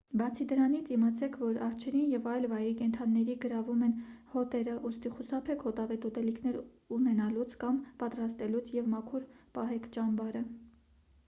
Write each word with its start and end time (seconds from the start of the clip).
բացի 0.19 0.45
դրանից 0.51 0.87
իմացեք 0.93 1.35
որ 1.41 1.59
արջերին 1.65 2.07
և 2.13 2.25
այլ 2.31 2.47
վայրի 2.53 2.71
կենդանիների 2.79 3.35
գրավում 3.43 3.83
են 3.89 3.93
հոտերը 4.31 4.75
ուստի 4.91 5.13
խուսափեք 5.19 5.67
հոտավետ 5.69 6.09
ուտելիքներ 6.11 6.59
ունենալուց 6.99 7.55
կամ 7.67 7.81
պատրաստելուց 8.05 8.75
և 8.81 8.91
մաքուր 8.97 9.31
պահեք 9.59 9.89
ճամբարը 9.99 10.45